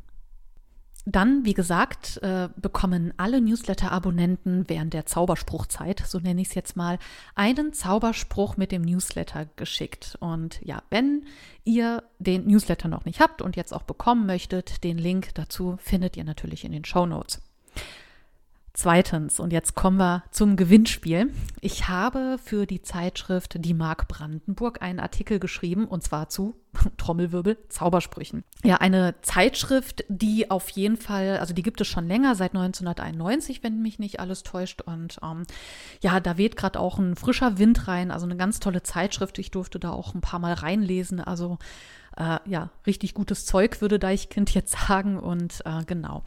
[1.06, 6.78] Dann, wie gesagt, äh, bekommen alle Newsletter-Abonnenten während der Zauberspruchzeit, so nenne ich es jetzt
[6.78, 6.98] mal,
[7.36, 10.18] einen Zauberspruch mit dem Newsletter geschickt.
[10.22, 11.26] Und ja, wenn
[11.66, 16.16] ihr den Newsletter noch nicht habt und jetzt auch bekommen möchtet, den Link dazu findet
[16.16, 17.42] ihr natürlich in den Show Notes.
[18.76, 21.32] Zweitens, und jetzt kommen wir zum Gewinnspiel.
[21.62, 26.56] Ich habe für die Zeitschrift Die Mark Brandenburg einen Artikel geschrieben, und zwar zu
[26.98, 28.44] Trommelwirbel, Zaubersprüchen.
[28.64, 33.62] Ja, eine Zeitschrift, die auf jeden Fall, also die gibt es schon länger, seit 1991,
[33.62, 34.82] wenn mich nicht alles täuscht.
[34.82, 35.44] Und ähm,
[36.02, 39.38] ja, da weht gerade auch ein frischer Wind rein, also eine ganz tolle Zeitschrift.
[39.38, 41.22] Ich durfte da auch ein paar Mal reinlesen.
[41.22, 41.60] Also
[42.18, 45.20] äh, ja, richtig gutes Zeug, würde Deichkind jetzt sagen.
[45.20, 46.24] Und äh, genau.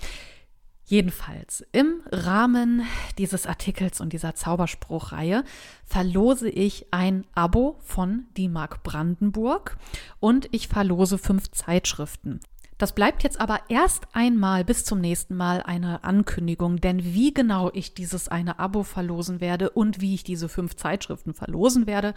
[0.88, 2.84] Jedenfalls, im Rahmen
[3.18, 5.42] dieses Artikels und dieser Zauberspruchreihe
[5.84, 9.78] verlose ich ein Abo von Die Mark Brandenburg
[10.20, 12.38] und ich verlose fünf Zeitschriften.
[12.78, 17.70] Das bleibt jetzt aber erst einmal bis zum nächsten Mal eine Ankündigung, denn wie genau
[17.72, 22.12] ich dieses eine Abo verlosen werde und wie ich diese fünf Zeitschriften verlosen werde,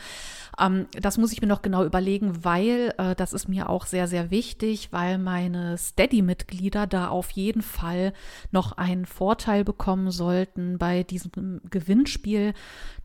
[0.59, 4.07] ähm, das muss ich mir noch genau überlegen, weil äh, das ist mir auch sehr,
[4.07, 8.11] sehr wichtig, weil meine Steady-Mitglieder da auf jeden Fall
[8.51, 12.53] noch einen Vorteil bekommen sollten bei diesem Gewinnspiel.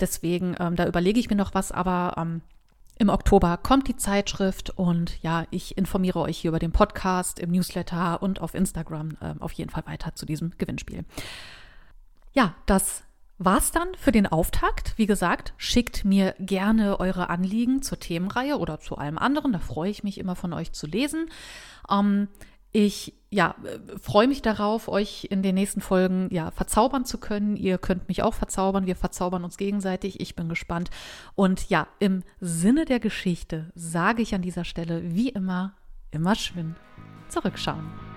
[0.00, 2.42] Deswegen, ähm, da überlege ich mir noch was, aber ähm,
[2.96, 7.50] im Oktober kommt die Zeitschrift und ja, ich informiere euch hier über den Podcast, im
[7.50, 11.04] Newsletter und auf Instagram äh, auf jeden Fall weiter zu diesem Gewinnspiel.
[12.32, 13.02] Ja, das
[13.38, 14.94] war's dann für den Auftakt.
[14.96, 19.52] Wie gesagt, schickt mir gerne eure Anliegen zur Themenreihe oder zu allem anderen.
[19.52, 21.28] Da freue ich mich immer von euch zu lesen.
[21.90, 22.28] Ähm,
[22.74, 23.54] ich ja,
[24.00, 27.56] freue mich darauf, euch in den nächsten Folgen ja verzaubern zu können.
[27.56, 28.86] Ihr könnt mich auch verzaubern.
[28.86, 30.20] Wir verzaubern uns gegenseitig.
[30.20, 30.90] Ich bin gespannt.
[31.34, 35.74] Und ja, im Sinne der Geschichte sage ich an dieser Stelle wie immer,
[36.10, 36.76] immer schön
[37.28, 38.13] zurückschauen.